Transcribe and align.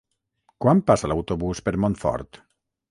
Quan 0.65 0.81
passa 0.89 1.11
l'autobús 1.11 1.63
per 1.69 1.77
Montfort? 1.85 2.43